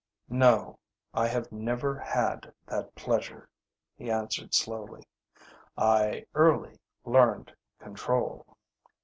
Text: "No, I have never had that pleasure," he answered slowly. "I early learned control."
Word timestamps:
"No, 0.31 0.79
I 1.13 1.27
have 1.27 1.51
never 1.51 1.99
had 1.99 2.55
that 2.65 2.95
pleasure," 2.95 3.47
he 3.95 4.09
answered 4.09 4.55
slowly. 4.55 5.03
"I 5.77 6.25
early 6.33 6.79
learned 7.05 7.55
control." 7.77 8.57